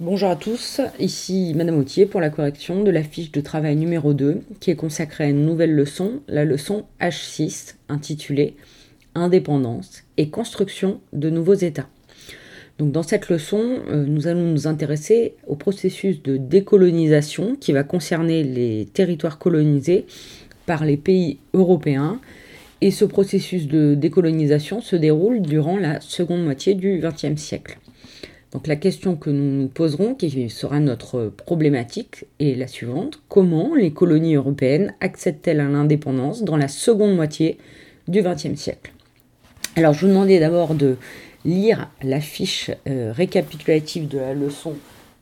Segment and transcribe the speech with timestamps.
[0.00, 4.12] Bonjour à tous, ici Madame Autier pour la correction de la fiche de travail numéro
[4.12, 8.56] 2 qui est consacrée à une nouvelle leçon, la leçon H6 intitulée
[9.14, 11.86] Indépendance et construction de nouveaux États.
[12.78, 17.84] Donc dans cette leçon, euh, nous allons nous intéresser au processus de décolonisation qui va
[17.84, 20.06] concerner les territoires colonisés
[20.66, 22.20] par les pays européens.
[22.80, 27.78] Et ce processus de décolonisation se déroule durant la seconde moitié du XXe siècle.
[28.54, 33.20] Donc la question que nous nous poserons, qui sera notre problématique, est la suivante.
[33.28, 37.58] Comment les colonies européennes accèdent-elles à l'indépendance dans la seconde moitié
[38.06, 38.92] du XXe siècle?
[39.74, 40.96] Alors je vous demandais d'abord de
[41.44, 44.74] lire la fiche euh, récapitulative de la leçon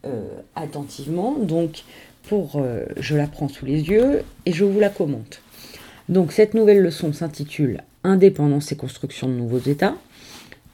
[0.05, 1.37] euh, attentivement.
[1.39, 1.85] Donc,
[2.25, 5.41] pour, euh, je la prends sous les yeux et je vous la commente.
[6.11, 9.95] Donc, cette nouvelle leçon s'intitule Indépendance et construction de nouveaux États.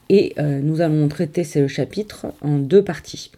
[0.09, 3.31] Et nous allons traiter ce chapitre en deux parties.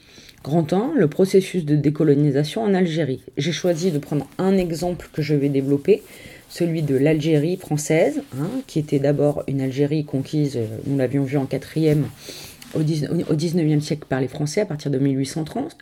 [0.43, 3.21] Grand 1, le processus de décolonisation en Algérie.
[3.37, 6.01] J'ai choisi de prendre un exemple que je vais développer
[6.51, 11.37] celui de l'Algérie française, hein, qui était d'abord une Algérie conquise, euh, nous l'avions vu
[11.37, 12.07] en quatrième,
[12.74, 15.77] au, 19e siècle par les Français à partir de 1830.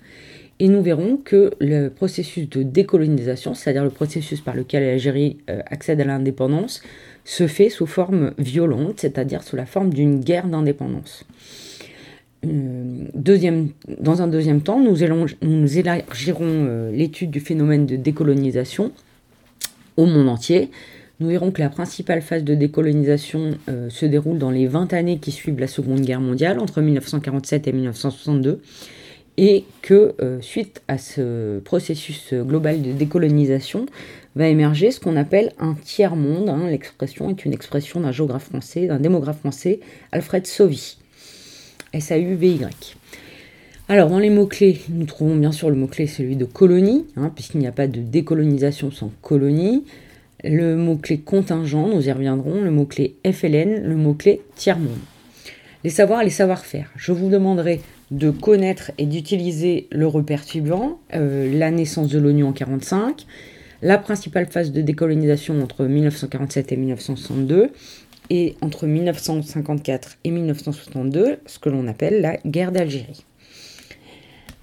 [0.60, 5.62] Et nous verrons que le processus de décolonisation, c'est-à-dire le processus par lequel l'Algérie euh,
[5.68, 6.82] accède à l'indépendance,
[7.24, 11.26] se fait sous forme violente, c'est-à-dire sous la forme d'une guerre d'indépendance.
[12.46, 15.04] Euh, deuxième, dans un deuxième temps, nous,
[15.78, 18.92] élargirons l'étude du phénomène de décolonisation
[19.96, 20.70] au monde entier.
[21.20, 25.18] Nous verrons que la principale phase de décolonisation euh, se déroule dans les 20 années
[25.18, 28.62] qui suivent la Seconde Guerre mondiale, entre 1947 et 1962,
[29.42, 33.86] et que euh, suite à ce processus global de décolonisation,
[34.36, 36.50] va émerger ce qu'on appelle un tiers-monde.
[36.50, 36.68] Hein.
[36.70, 39.80] L'expression est une expression d'un géographe français, d'un démographe français,
[40.12, 40.98] Alfred Sauvy.
[41.94, 42.98] S-A-U-V-Y.
[43.88, 47.60] Alors, dans les mots-clés, nous trouvons bien sûr le mot-clé celui de colonie, hein, puisqu'il
[47.60, 49.86] n'y a pas de décolonisation sans colonie.
[50.44, 52.62] Le mot-clé contingent, nous y reviendrons.
[52.62, 55.00] Le mot-clé FLN, le mot-clé tiers-monde.
[55.86, 56.92] Les savoirs les savoir-faire.
[56.98, 57.80] Je vous demanderai
[58.12, 63.26] de connaître et d'utiliser le repère suivant euh, la naissance de l'ONU en 1945,
[63.82, 67.72] la principale phase de décolonisation entre 1947 et 1962,
[68.32, 73.26] et entre 1954 et 1962, ce que l'on appelle la guerre d'Algérie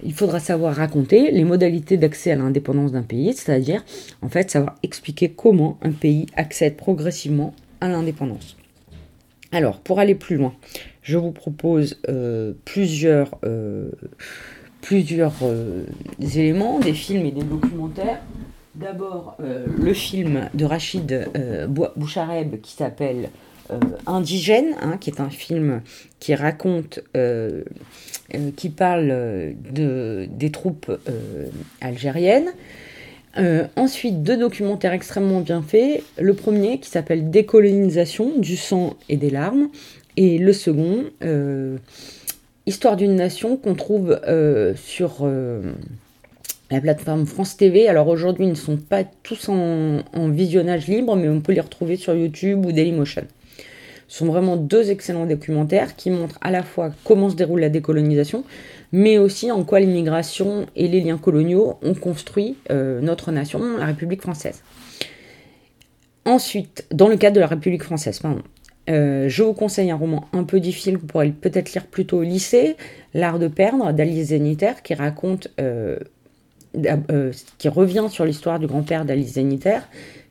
[0.03, 3.83] il faudra savoir raconter les modalités d'accès à l'indépendance d'un pays, c'est-à-dire
[4.21, 8.57] en fait savoir expliquer comment un pays accède progressivement à l'indépendance.
[9.51, 10.53] Alors, pour aller plus loin,
[11.07, 13.91] je vous propose euh, plusieurs, euh,
[14.81, 15.85] plusieurs euh,
[16.19, 18.19] éléments, des films et des documentaires.
[18.75, 21.27] D'abord, le film de Rachid
[21.95, 23.29] Bouchareb qui s'appelle
[24.05, 25.81] Indigène, hein, qui est un film
[26.19, 26.99] qui raconte
[28.55, 30.91] qui parle de, des troupes
[31.81, 32.51] algériennes.
[33.75, 36.03] ensuite, deux documentaires extrêmement bien faits.
[36.19, 39.69] Le premier qui s'appelle Décolonisation du sang et des larmes.
[40.17, 41.05] Et le second,
[42.65, 44.19] Histoire d'une nation qu'on trouve
[44.75, 45.25] sur
[46.69, 47.87] la plateforme France TV.
[47.87, 51.95] Alors aujourd'hui, ils ne sont pas tous en, visionnage libre, mais on peut les retrouver
[51.95, 53.23] sur YouTube ou Dailymotion.
[54.07, 57.69] Ce sont vraiment deux excellents documentaires qui montrent à la fois comment se déroule la
[57.69, 58.45] décolonisation,
[58.93, 63.85] mais aussi en quoi l'immigration et les liens coloniaux ont construit euh, notre nation, la
[63.85, 64.63] République française.
[66.23, 68.43] Ensuite, dans le cadre de la République française, pardon,
[68.89, 72.19] euh, je vous conseille un roman un peu difficile que vous pourrez peut-être lire plutôt
[72.19, 72.75] au lycée,
[73.13, 75.97] L'art de perdre d'Alice Zeniter, qui raconte, euh,
[77.57, 79.79] qui revient sur l'histoire du grand-père d'Alice Zeniter,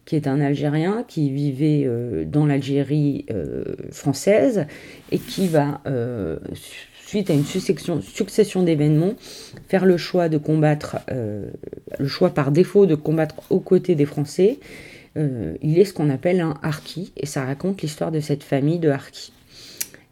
[0.07, 4.67] qui est un Algérien qui vivait euh, dans l'Algérie euh, française
[5.11, 6.39] et qui va, euh,
[7.05, 9.15] suite à une succession, succession d'événements,
[9.69, 14.59] faire le choix de combattre, le choix par défaut de combattre aux côtés des Français.
[15.63, 18.91] Il est ce qu'on appelle un harki et ça raconte l'histoire de cette famille de
[18.91, 19.33] harkis.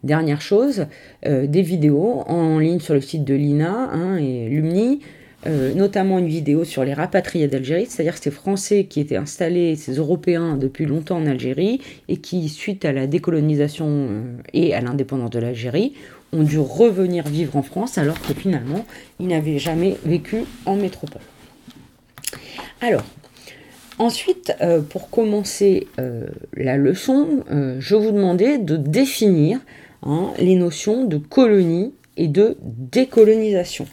[0.02, 0.86] Dernière chose,
[1.24, 5.00] des vidéos en ligne sur le site de l'INA hein, et Lumni
[5.46, 9.96] euh, notamment une vidéo sur les rapatriés d'Algérie, c'est-à-dire ces Français qui étaient installés, ces
[9.96, 14.22] Européens depuis longtemps en Algérie, et qui, suite à la décolonisation euh,
[14.54, 15.92] et à l'indépendance de l'Algérie,
[16.32, 18.86] ont dû revenir vivre en France alors que finalement,
[19.20, 21.20] ils n'avaient jamais vécu en métropole.
[22.80, 23.04] Alors,
[23.98, 25.86] ensuite, euh, pour commencer
[26.56, 27.44] la leçon,
[27.78, 29.60] je vous demandais de définir
[30.02, 33.86] hein, les notions de colonie et de décolonisation.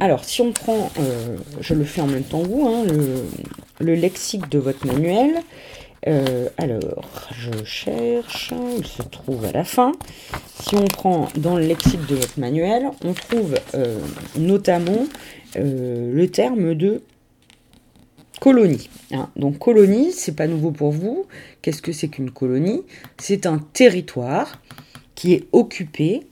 [0.00, 2.84] Alors, si on prend, euh, je le fais en même temps que vous, hein,
[3.80, 5.42] le, lexique de votre manuel,
[6.06, 9.92] Euh, alors, je cherche, il se trouve à la fin.
[10.60, 13.98] Si on prend dans le lexique de votre manuel, on trouve euh,
[14.36, 15.06] notamment
[15.56, 17.00] euh, le terme de
[18.40, 18.88] colonie.
[19.12, 19.30] Hein.
[19.36, 21.26] Donc colonie, c'est pas nouveau pour vous.
[21.62, 22.82] Qu'est-ce que c'est qu'une colonie?
[23.18, 24.60] C'est un territoire
[25.14, 26.26] qui est occupé,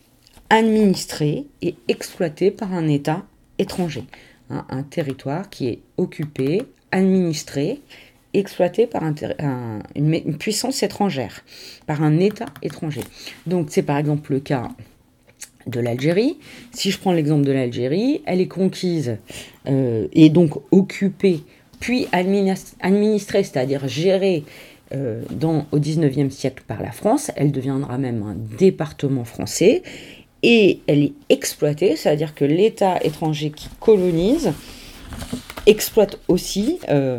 [0.50, 3.24] administré et exploité par un État
[3.58, 4.04] étranger.
[4.50, 4.66] Hein.
[4.68, 7.80] un territoire qui est occupé, administré,
[8.34, 9.02] exploité par
[9.94, 11.42] une, puissance étrangère,
[11.86, 13.02] par un État étranger.
[13.46, 14.68] Donc c'est par exemple le cas
[15.66, 16.38] de l'Algérie.
[16.72, 19.18] Si je prends l'exemple de l'Algérie, elle est conquise
[19.68, 21.44] euh, et donc occupée,
[21.82, 24.44] puis administrée, c'est-à-dire gérée
[24.94, 27.32] euh, dans, au XIXe siècle par la France.
[27.34, 29.82] Elle deviendra même un département français
[30.44, 34.52] et elle est exploitée, c'est-à-dire que l'État étranger qui colonise
[35.66, 37.18] exploite aussi euh,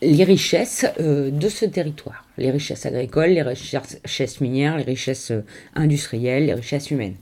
[0.00, 5.30] les richesses euh, de ce territoire, les richesses agricoles, les richesses minières, les richesses
[5.74, 7.16] industrielles, les richesses humaines.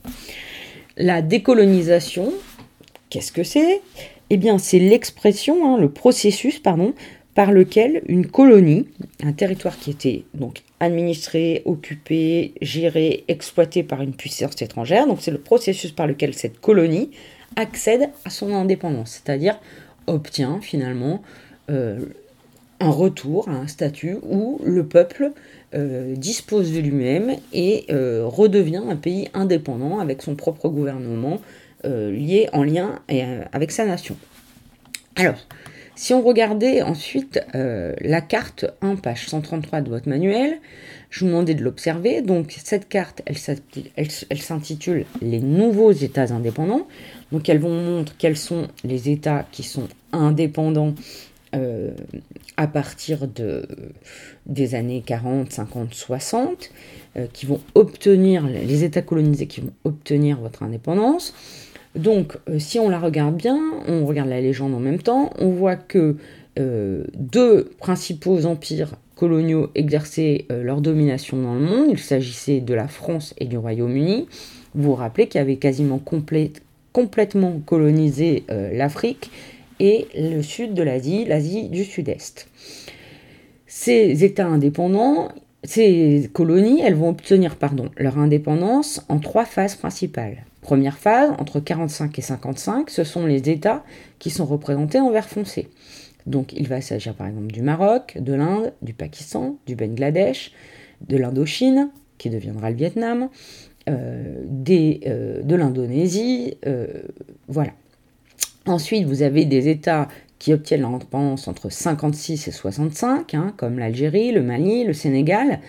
[0.95, 2.31] La décolonisation,
[3.09, 3.81] qu'est-ce que c'est?
[4.33, 8.87] Eh bien, c'est l'expression, hein, le processus, par lequel une colonie,
[9.21, 15.31] un territoire qui était donc administré, occupé, géré, exploité par une puissance étrangère, donc c'est
[15.31, 17.11] le processus par lequel cette colonie
[17.57, 19.59] accède à son indépendance, c'est-à-dire
[20.07, 21.21] obtient finalement
[21.69, 21.99] euh,
[22.79, 25.33] un retour à un statut où le peuple
[25.73, 31.41] euh, dispose de lui-même et euh, redevient un pays indépendant avec son propre gouvernement
[31.83, 32.99] lié en lien
[33.51, 34.15] avec sa nation.
[35.15, 35.45] Alors,
[35.95, 40.59] si on regardait ensuite la carte 1, page 133 de votre manuel,
[41.11, 42.21] je vous demandais de l'observer.
[42.21, 43.35] Donc cette carte, elle,
[43.95, 46.87] elle s'intitule Les nouveaux États indépendants.
[47.31, 50.95] Donc elles vont montrer quels sont les États qui sont indépendants
[51.53, 51.91] euh,
[52.55, 53.67] à partir de,
[54.45, 56.71] des années 40, 50, 60,
[57.33, 61.33] qui vont obtenir, les États colonisés qui vont obtenir votre indépendance.
[61.95, 65.49] Donc, euh, si on la regarde bien, on regarde la légende en même temps, on
[65.49, 66.15] voit que
[66.59, 71.87] euh, deux principaux empires coloniaux exerçaient leur domination dans le monde.
[71.91, 74.27] Il s'agissait de la France et du Royaume-Uni.
[74.73, 75.99] Vous vous rappelez qu'il avait quasiment
[76.91, 79.29] complètement colonisé l'Afrique
[79.79, 82.47] et le sud de l'Asie, l'Asie du Sud-Est.
[83.67, 85.29] Ces États indépendants,
[85.63, 90.45] ces colonies, elles vont obtenir pardon, leur indépendance en trois phases principales.
[90.61, 93.83] Première phase, entre 45 et 55, ce sont les États
[94.19, 95.69] qui sont représentés en vert foncé.
[96.27, 100.51] Donc il va s'agir par exemple du Maroc, de l'Inde, du Pakistan, du Bangladesh,
[101.07, 103.29] de l'Indochine, qui deviendra le Vietnam,
[103.89, 106.87] euh, euh, de l'Indonésie, euh,
[107.47, 107.71] voilà.
[108.67, 110.07] Ensuite, vous avez des États
[110.41, 115.59] qui obtiennent leur indépendance entre 56 et 65, hein, comme l'Algérie, le Mali, le Sénégal,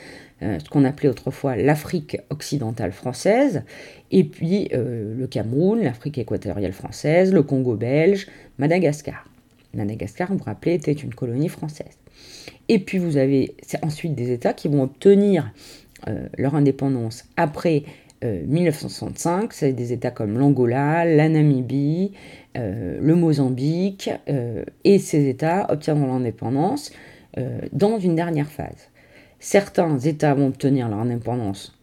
[0.40, 3.64] euh, ce qu'on appelait autrefois l'Afrique occidentale française,
[4.12, 9.28] et puis euh, le Cameroun, l'Afrique équatoriale française, le Congo belge, Madagascar.
[9.74, 11.98] Madagascar, vous vous rappelez, était une colonie française.
[12.70, 15.52] Et puis vous avez ensuite des États qui vont obtenir
[16.08, 17.82] euh, leur indépendance après
[18.22, 22.12] 1965, c'est des États comme l'Angola, la Namibie,
[22.58, 26.92] euh, le Mozambique, euh, et ces États obtiendront l'indépendance
[27.38, 28.90] euh, dans une dernière phase.
[29.40, 31.78] Certains États vont obtenir leur indépendance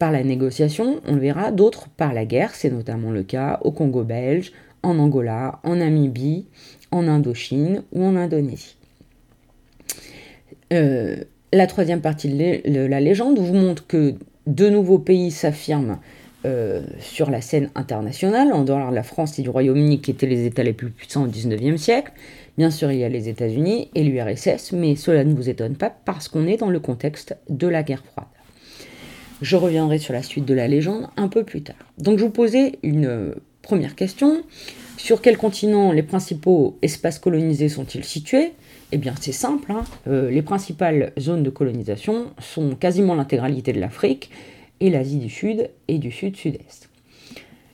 [0.00, 3.70] par la négociation, on le verra, d'autres par la guerre, c'est notamment le cas au
[3.70, 4.52] Congo belge,
[4.82, 6.46] en Angola, en Namibie,
[6.90, 8.76] en Indochine ou en Indonésie.
[10.70, 14.16] la troisième partie de la légende vous montre que
[14.46, 15.98] de nouveaux pays s'affirment
[16.44, 20.26] euh, sur la scène internationale, en dehors de la France et du Royaume-Uni, qui étaient
[20.26, 22.12] les États les plus puissants au XIXe siècle.
[22.56, 25.90] Bien sûr, il y a les États-Unis et l'URSS, mais cela ne vous étonne pas
[25.90, 28.28] parce qu'on est dans le contexte de la guerre froide.
[29.42, 31.76] Je reviendrai sur la suite de la légende un peu plus tard.
[31.98, 34.42] Donc je vous posais une euh, première question.
[34.96, 38.52] Sur quel continent les principaux espaces colonisés sont-ils situés?
[38.92, 39.84] Eh bien c'est simple, hein.
[40.06, 44.30] euh, les principales zones de colonisation sont quasiment l'intégralité de l'Afrique
[44.80, 46.88] et l'Asie du Sud et du Sud-Sud-Est.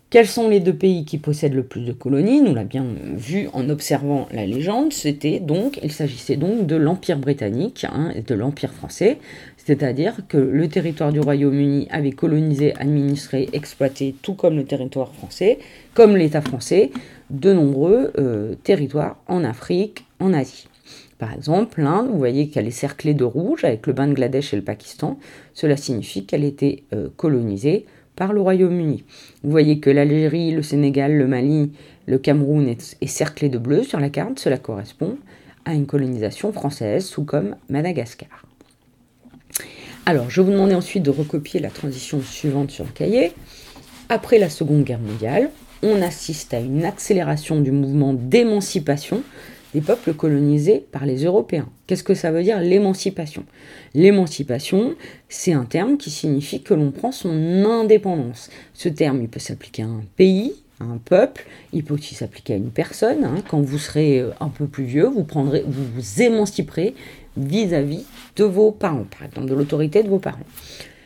[0.09, 2.43] Quels sont les deux pays qui possèdent le plus de colonies?
[2.43, 4.93] Nous l'avons bien vu en observant la légende.
[4.93, 9.17] C'était donc, il s'agissait donc de l'Empire britannique hein, et de l'Empire français,
[9.57, 15.59] c'est-à-dire que le territoire du Royaume-Uni avait colonisé, administré, exploité, tout comme le territoire français,
[15.95, 16.91] comme l'État français,
[17.31, 20.69] de nombreux euh, territoires en Afrique, en Asie.
[21.23, 24.63] Par exemple, l'Inde, vous voyez qu'elle est cerclée de rouge avec le Bangladesh et le
[24.63, 25.21] Pakistan.
[25.55, 27.87] Cela signifie qu'elle était euh, colonisée
[28.17, 29.05] par le Royaume-Uni.
[29.45, 31.71] Vous voyez que l'Algérie, le Sénégal, le Mali,
[32.07, 34.41] le Cameroun est, cerclé de bleu sur la carte.
[34.41, 35.17] Cela correspond
[35.65, 38.45] à une colonisation française, sous comme Madagascar.
[40.07, 43.31] Alors, je vous demander ensuite de recopier la transition suivante sur le cahier.
[44.09, 45.51] Après la Seconde Guerre mondiale,
[45.85, 49.23] on assiste à une accélération du mouvement d'émancipation
[49.75, 51.69] des peuples colonisés par les Européens.
[51.87, 53.45] Qu'est-ce que ça veut dire l'émancipation?
[53.95, 54.95] L'émancipation,
[55.29, 58.51] c'est un terme qui signifie que l'on prend son indépendance.
[58.75, 62.55] Ce terme, il peut s'appliquer à un pays, à un peuple, il peut aussi s'appliquer
[62.55, 63.25] à une personne.
[63.25, 63.37] Hein.
[63.49, 66.95] Quand vous serez euh, un peu plus vieux, vous, vous émanciperez
[67.37, 68.05] vis-à-vis
[68.37, 70.39] de vos parents, par exemple, de l'autorité de vos parents.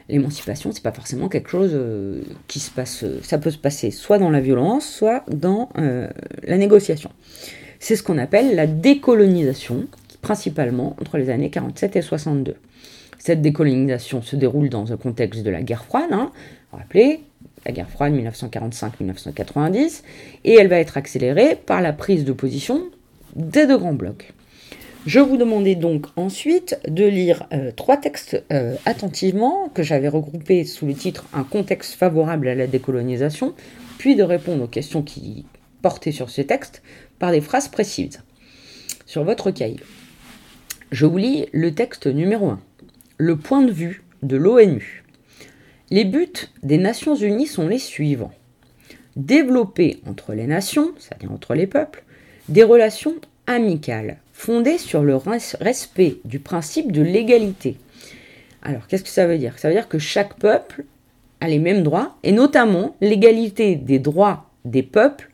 [0.09, 3.05] L'émancipation, c'est pas forcément quelque chose euh, qui se passe.
[3.23, 6.09] Ça peut se passer soit dans la violence, soit dans euh,
[6.45, 7.11] la négociation.
[7.79, 9.87] C'est ce qu'on appelle la décolonisation,
[10.23, 12.57] principalement entre les années 47 et 62.
[13.19, 16.31] Cette décolonisation se déroule dans un contexte de la guerre froide, hein,
[16.73, 17.21] rappelez,
[17.65, 20.03] la guerre froide 1945-1990,
[20.45, 22.83] et elle va être accélérée par la prise de position
[23.35, 24.33] des deux grands blocs.
[25.07, 30.65] Je vous demandais donc ensuite de lire euh, trois textes euh, attentivement que j'avais regroupés
[30.65, 33.55] sous le titre Un contexte favorable à la décolonisation,
[33.99, 35.47] puis de répondre aux questions qui
[35.81, 36.83] portaient sur ces textes
[37.19, 38.21] par des phrases précises.
[39.07, 39.81] Sur votre cahier,
[40.93, 42.61] je vous lis le texte numéro 1.
[43.19, 45.05] Le point de vue de l'ONU.
[45.91, 48.35] Les buts des Nations Unies sont les suivants.
[49.15, 52.05] Développer entre les nations, c'est-à-dire entre les peuples,
[52.49, 53.15] des relations
[53.47, 55.17] amicales fondées sur le
[55.61, 57.79] respect du principe de l'égalité.
[58.63, 59.59] Alors, qu'est-ce que ça veut dire?
[59.59, 60.85] Ça veut dire que chaque peuple
[61.41, 65.31] a les mêmes droits, et notamment l'égalité des droits des peuples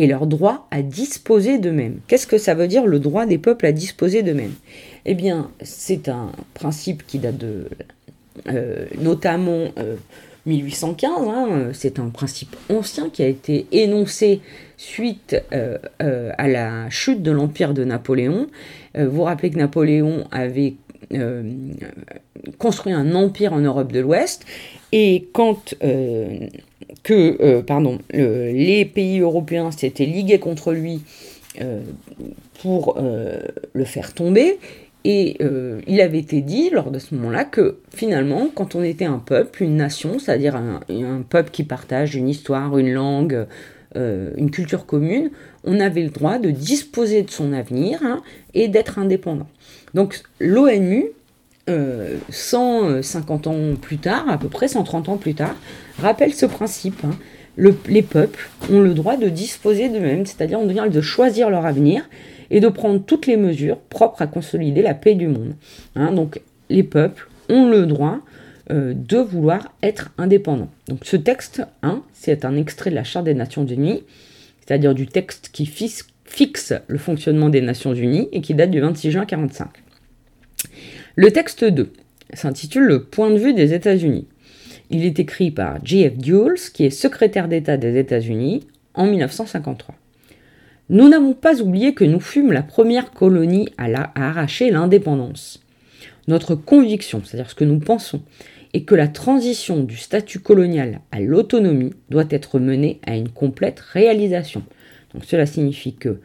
[0.00, 2.00] et leur droit à disposer d'eux-mêmes.
[2.08, 4.54] Qu'est-ce que ça veut dire le droit des peuples à disposer d'eux-mêmes?
[5.04, 7.66] Eh bien, c'est un principe qui date de
[8.48, 9.66] euh, notamment
[10.46, 14.40] 1815, euh, hein, c'est un principe ancien qui a été énoncé
[14.78, 18.46] suite euh, à la chute de l'empire de Napoléon.
[18.96, 20.76] vous vous rappelez que Napoléon avait
[22.58, 24.46] construit un empire en Europe de l'Ouest
[24.92, 25.74] et quand
[27.10, 31.02] que euh, pardon, les pays européens s'étaient ligués contre lui
[31.60, 31.80] euh,
[32.62, 33.40] pour euh,
[33.72, 34.60] le faire tomber.
[35.02, 35.38] Et
[35.86, 39.62] il avait été dit lors de ce moment-là que finalement, quand on était un peuple,
[39.62, 43.46] une nation, c'est-à-dire un, peuple qui partage une histoire, une langue,
[43.94, 45.30] une culture commune,
[45.64, 48.20] on avait le droit de disposer de son avenir hein,
[48.52, 49.48] et d'être indépendant.
[49.94, 51.06] Donc l'ONU
[52.28, 55.54] 150 euh, ans plus tard, à peu près 130 ans plus tard,
[55.98, 57.04] rappelle ce principe.
[57.04, 57.16] Hein.
[57.88, 62.08] les peuples ont le droit de disposer d'eux-mêmes, c'est-à-dire le droit de choisir leur avenir
[62.50, 65.54] et de prendre toutes les mesures propres à consolider la paix du monde.
[65.96, 66.12] Hein.
[66.12, 68.20] donc les peuples ont le droit
[68.70, 70.70] euh, de vouloir être indépendants.
[70.88, 74.04] Donc ce texte, hein, c'est un extrait de la Charte des Nations Unies,
[74.60, 76.04] c'est-à-dire du texte qui fixe
[76.86, 79.68] le fonctionnement des Nations Unies et qui date du 26 juin 1945.
[81.16, 81.92] Le texte 2
[82.34, 84.28] s'intitule Le point de vue des États-Unis.
[84.90, 86.16] Il est écrit par J.F.
[86.16, 89.94] Dulles, qui est secrétaire d'État des États-Unis en 1953.
[90.88, 95.60] Nous n'avons pas oublié que nous fûmes la première colonie à, à arracher l'indépendance.
[96.28, 98.22] Notre conviction, c'est-à-dire ce que nous pensons,
[98.72, 103.80] est que la transition du statut colonial à l'autonomie doit être menée à une complète
[103.80, 104.62] réalisation.
[105.12, 106.20] Donc cela signifie que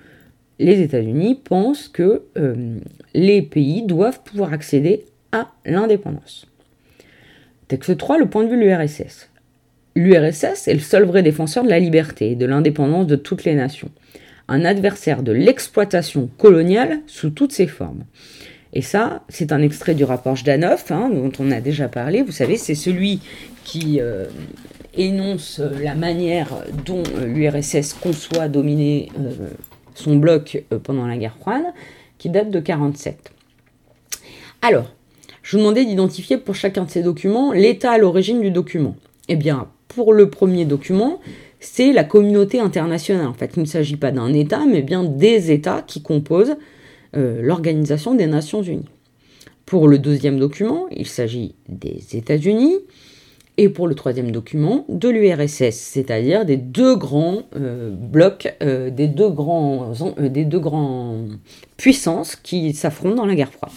[0.60, 2.78] les États-Unis pensent que euh,
[3.14, 6.48] les pays doivent pouvoir accéder à l'indépendance.
[7.68, 9.30] Texte 3, le point de vue de l'URSS.
[9.96, 13.56] L'URSS est le seul vrai défenseur de la liberté et de l'indépendance de toutes les
[13.56, 13.90] nations,
[14.48, 18.04] un adversaire de l'exploitation coloniale sous toutes ses formes.
[18.74, 22.24] Et ça, c'est un extrait du rapport Jdanov, hein, dont on a déjà parlé.
[22.24, 23.22] Vous savez, c'est celui
[23.64, 24.26] qui euh,
[24.96, 26.50] énonce la manière
[26.86, 29.10] dont euh, l'URSS conçoit dominer
[29.96, 31.66] son bloc euh, pendant la guerre froide,
[32.18, 33.32] qui date de 47.
[34.62, 34.92] Alors,
[35.44, 38.96] je vous demandais d'identifier pour chacun de ces documents l'état à l'origine du document.
[39.28, 41.20] Eh bien, pour le premier document,
[41.60, 43.28] c'est la communauté internationale.
[43.28, 46.56] En fait, il ne s'agit pas d'un État, mais bien des États qui composent
[47.16, 48.90] euh, l'Organisation des Nations Unies.
[49.66, 52.76] Pour le deuxième document, il s'agit des États-Unis,
[53.58, 59.08] et pour le troisième document, de l'URSS, c'est-à-dire des deux grands euh, blocs, euh, des,
[59.08, 61.26] deux grands, euh, des deux grands
[61.78, 63.72] puissances qui s'affrontent dans la guerre froide.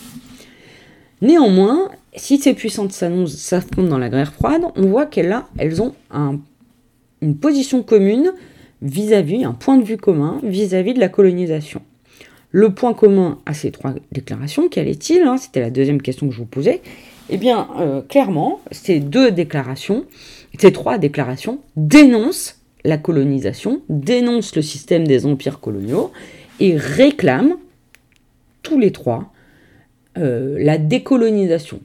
[1.23, 5.95] Néanmoins, si ces puissances s'affrontent dans la guerre froide, on voit qu'elles elles ont
[7.21, 8.33] une position commune
[8.83, 11.83] vis-à-vis, un point de vue commun vis-à-vis de la colonisation.
[12.51, 16.35] Le point commun à ces trois déclarations, quel est-il hein C'était la deuxième question que
[16.35, 16.81] je vous posais.
[17.29, 20.07] Eh bien, euh, clairement, ces deux déclarations,
[20.59, 26.11] ces trois déclarations dénoncent la colonisation, dénoncent le système des empires coloniaux
[26.59, 27.57] et réclament
[28.63, 29.33] tous les trois
[30.17, 31.79] la décolonisation.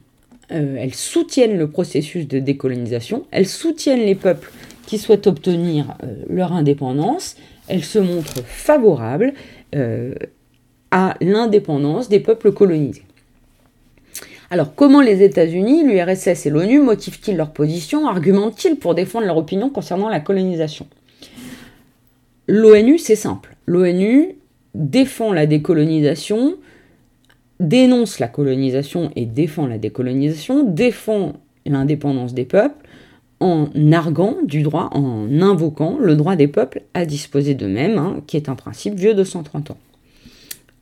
[0.48, 4.50] elles soutiennent le processus de décolonisation, elles soutiennent les peuples
[4.88, 5.96] qui souhaitent obtenir
[6.28, 7.36] leur indépendance,
[7.68, 9.34] elles se montrent favorables
[10.94, 13.02] à l'indépendance des peuples colonisés.
[14.48, 19.70] Alors, comment les États-Unis, l'URSS et l'ONU motivent-ils leur position, argumentent-ils pour défendre leur opinion
[19.70, 20.86] concernant la colonisation?
[22.46, 23.56] L'ONU, c'est simple.
[23.66, 24.36] L'ONU
[24.76, 26.54] défend la décolonisation,
[27.58, 31.32] dénonce la colonisation et défend la décolonisation, défend
[31.66, 32.86] l'indépendance des peuples
[33.40, 38.36] en arguant du droit, en invoquant le droit des peuples à disposer d'eux-mêmes, hein, qui
[38.36, 39.78] est un principe vieux de 130 ans.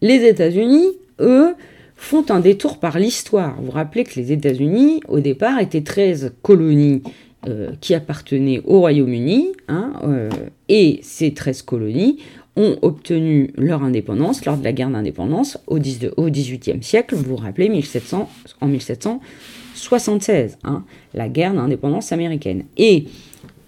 [0.02, 0.88] Les États-Unis,
[1.20, 1.54] eux,
[1.94, 3.54] font un détour par l'histoire.
[3.60, 7.02] Vous vous rappelez que les États-Unis, au départ, étaient 13 colonies
[7.48, 10.28] euh, qui appartenaient au Royaume-Uni, hein, euh,
[10.68, 12.18] et ces 13 colonies
[12.56, 17.68] ont obtenu leur indépendance lors de la guerre d'indépendance au, XVIIIe siècle, vous vous rappelez,
[17.68, 18.28] 1700,
[18.60, 22.64] en 1776, hein, la guerre d'indépendance américaine.
[22.76, 23.04] Et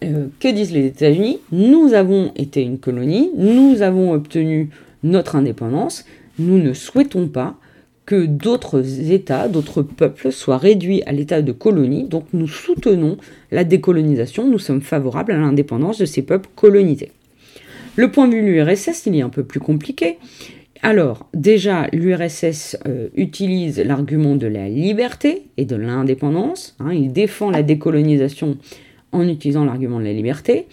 [0.03, 1.38] euh, que disent les États-Unis?
[1.53, 4.71] Nous avons été une colonie, nous avons obtenu
[5.05, 6.05] notre indépendance,
[6.38, 7.57] nous ne souhaitons pas
[8.07, 12.05] que d'autres États, d'autres peuples soient réduits à l'état de colonie.
[12.05, 13.17] Donc nous soutenons
[13.50, 17.12] la décolonisation, nous sommes favorables à l'indépendance de ces peuples colonisés.
[17.97, 20.19] Le point de vue de l'URSS, il est un peu plus compliqué.
[20.83, 26.76] Alors, déjà, l'URSS euh, utilise l'argument de la liberté et de l'indépendance.
[26.81, 26.93] Hein.
[26.93, 28.59] il défend la décolonisation
[29.12, 30.67] en utilisant l'argument de la liberté.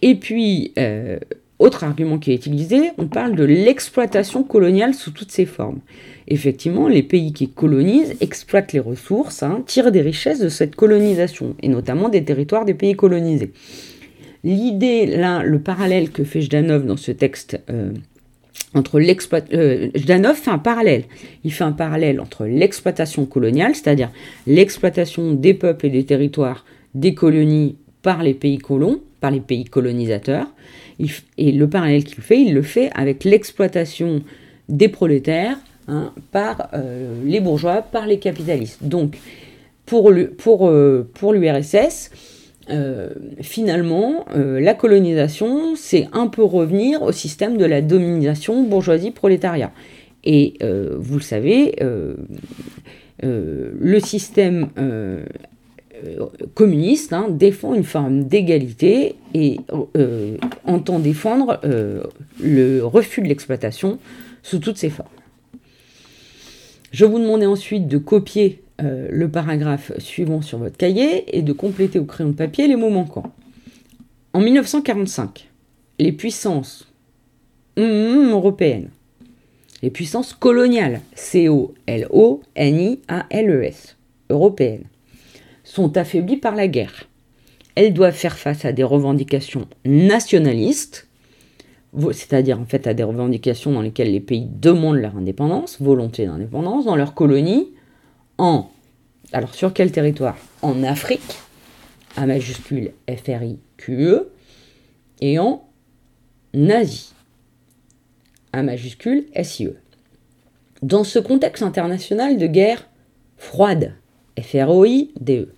[0.00, 1.18] Et puis, euh,
[1.58, 5.80] autre argument qui est utilisé, on parle de l'exploitation coloniale sous toutes ses formes.
[6.28, 11.54] Effectivement, les pays qui colonisent exploitent les ressources, hein, tirent des richesses de cette colonisation,
[11.62, 13.52] et notamment des territoires des pays colonisés.
[14.44, 17.92] L'idée, là, le parallèle que fait Jdanov dans ce texte euh,
[18.74, 19.58] entre l'exploitation...
[19.58, 21.04] Euh, Jdanov fait un parallèle.
[21.44, 24.10] Il fait un parallèle entre l'exploitation coloniale, c'est-à-dire
[24.46, 29.64] l'exploitation des peuples et des territoires des colonies par les pays colons, par les pays
[29.64, 30.48] colonisateurs,
[31.38, 34.22] et le parallèle qu'il fait, il le fait avec l'exploitation
[34.68, 38.82] des prolétaires hein, par euh, les bourgeois, par les capitalistes.
[38.82, 39.18] Donc,
[39.86, 41.34] pour l'URSS, pour, euh, pour
[42.70, 43.08] euh,
[43.40, 49.72] finalement, la colonisation, c'est un peu revenir au système de la domination bourgeoisie-prolétariat.
[50.24, 50.54] Et
[50.98, 51.74] vous le savez,
[53.22, 55.24] le système euh,
[56.54, 59.60] communiste hein, défend une forme d'égalité et
[59.96, 62.02] euh, entend défendre euh,
[62.40, 63.98] le refus de l'exploitation
[64.42, 65.08] sous toutes ses formes.
[66.90, 72.00] Je vous demandais ensuite de copier le paragraphe suivant sur votre cahier et de compléter
[72.00, 73.32] au crayon de papier les mots manquants.
[74.32, 75.48] En 1945,
[76.00, 76.92] les puissances
[77.78, 78.90] européennes,
[79.82, 81.76] les puissances coloniales, C-O-L-O-N-I-A-L-E-S,
[84.30, 84.84] européennes,
[85.64, 87.08] sont affaiblies par la guerre.
[87.74, 91.08] Elles doivent faire face à des revendications nationalistes,
[92.12, 96.84] c'est-à-dire en fait à des revendications dans lesquelles les pays demandent leur indépendance, volonté d'indépendance,
[96.84, 97.72] dans leurs colonies,
[98.38, 98.68] en...
[99.32, 100.36] Alors sur quel territoire?
[100.60, 101.38] En Afrique,
[102.16, 104.30] à majuscule F-R-I-Q-E,
[105.20, 105.64] et en
[106.54, 107.12] Asie,
[108.52, 109.76] à majuscule S-I-E.
[110.82, 112.88] Dans ce contexte international de guerre
[113.36, 113.94] froide,
[114.40, 115.48] F-R-O-I-D-E,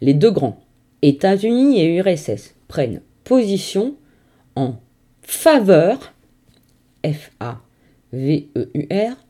[0.00, 0.58] les deux grands,
[1.02, 3.96] États-Unis et URSS, prennent position
[4.56, 4.76] en
[5.22, 6.14] faveur,
[7.04, 7.56] F-A-V-E-U-R,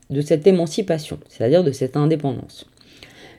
[0.09, 2.65] de cette émancipation, c'est-à-dire de cette indépendance.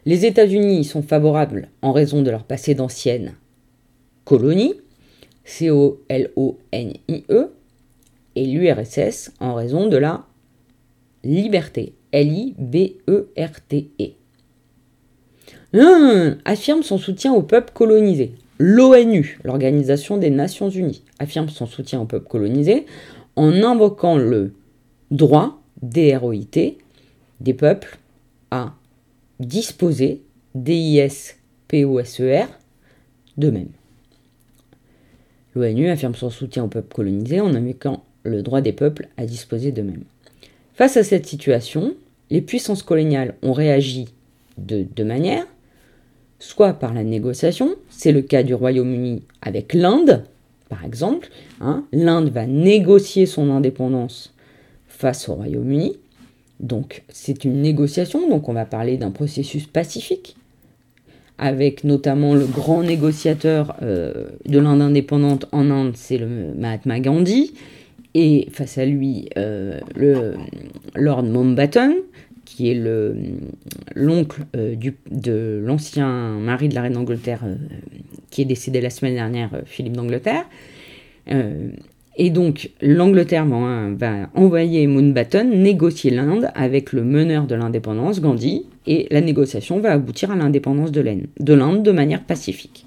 [0.06, 3.34] Les États-Unis sont favorables en raison de leur passé d'ancienne
[4.24, 4.74] colonie,
[5.44, 7.50] C-O-L-O-N-I-E,
[8.34, 10.26] et l'URSS en raison de la
[11.24, 14.12] liberté, L-I-B-E-R-T-E.
[16.44, 18.32] Affirme son soutien au peuple colonisé.
[18.58, 22.84] L'ONU, l'Organisation des Nations Unies, affirme son soutien au peuple colonisé
[23.36, 24.52] en invoquant le
[25.10, 26.76] droit, DROIT,
[27.40, 27.98] des peuples
[28.50, 28.74] à
[29.40, 30.20] disposer,
[30.54, 32.48] D-I-S-P-O-S-E-R,
[33.38, 33.70] d'eux-mêmes.
[35.54, 39.72] L'ONU affirme son soutien au peuple colonisé en invoquant le droit des peuples à disposer
[39.72, 40.04] d'eux-mêmes.
[40.74, 41.94] Face à cette situation,
[42.30, 44.06] les puissances coloniales ont réagi
[44.58, 45.46] de deux manières
[46.42, 50.24] soit par la négociation, c'est le cas du Royaume-Uni avec l'Inde,
[50.68, 51.28] par exemple.
[51.60, 51.84] Hein.
[51.92, 54.34] L'Inde va négocier son indépendance
[54.88, 55.96] face au Royaume-Uni.
[56.58, 60.36] Donc c'est une négociation, donc on va parler d'un processus pacifique,
[61.38, 67.54] avec notamment le grand négociateur euh, de l'Inde indépendante en Inde, c'est le Mahatma Gandhi,
[68.14, 70.34] et face à lui le
[70.94, 71.94] Lord Mountbatten,
[72.62, 72.80] qui est
[73.96, 74.42] l'oncle
[75.10, 77.40] de l'ancien mari de la reine d'Angleterre,
[78.30, 80.44] qui est décédé la semaine dernière, Philippe d'Angleterre.
[81.26, 89.08] Et donc, l'Angleterre va envoyer Mountbatten négocier l'Inde avec le meneur de l'indépendance, Gandhi, et
[89.10, 92.86] la négociation va aboutir à l'indépendance de l'Inde de manière pacifique.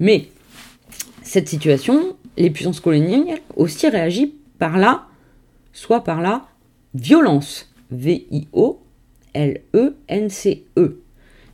[0.00, 0.24] Mais
[1.22, 5.04] cette situation, les puissances coloniales aussi réagissent par là,
[5.72, 6.48] soit par la
[6.94, 7.72] violence,
[9.34, 11.00] V-I-O-L-E-N-C-E.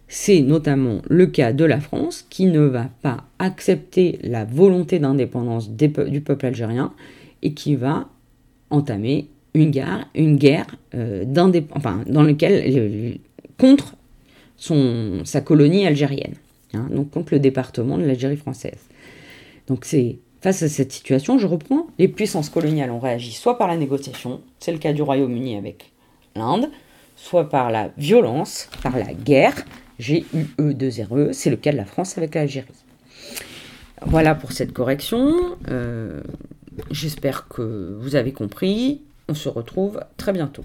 [0.09, 5.71] C'est notamment le cas de la France qui ne va pas accepter la volonté d'indépendance
[5.71, 6.93] du peuple algérien
[7.43, 8.09] et qui va
[8.71, 13.19] entamer une guerre, une guerre euh, dans laquelle
[13.57, 13.95] contre
[14.57, 16.35] son, sa colonie algérienne,
[16.75, 18.81] hein, donc contre le département de l'Algérie française.
[19.69, 23.69] Donc c'est face à cette situation, je reprends, les puissances coloniales ont réagi soit par
[23.69, 25.93] la négociation, c'est le cas du Royaume-Uni avec
[26.35, 26.69] l'Inde,
[27.21, 29.55] soit par la violence, par la guerre,
[29.99, 32.67] G-U-E-2-R-E, c'est le cas de la France avec l'Algérie.
[34.07, 35.35] Voilà pour cette correction.
[35.69, 36.23] Euh,
[36.91, 39.03] j'espère que vous avez compris.
[39.29, 40.65] On se retrouve très bientôt.